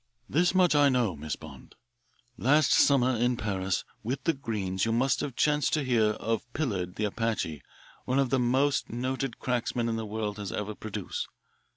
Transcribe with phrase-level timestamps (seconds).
[0.27, 1.75] "This much I know, Miss Bond.
[2.35, 6.95] Last summer in Paris with the Greenes you must have chanced to hear, of Pillard,
[6.95, 7.61] the Apache,
[8.05, 11.27] one of the most noted cracksmen the world has ever produced.